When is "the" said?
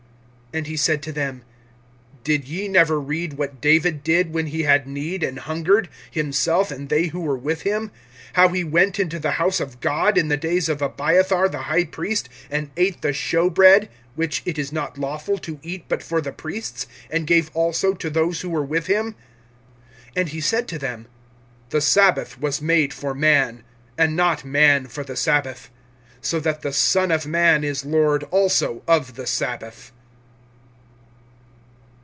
9.17-9.31, 10.27-10.35, 11.47-11.57, 13.01-13.13, 16.19-16.33, 21.69-21.79, 25.05-25.15, 26.61-26.73, 29.15-29.25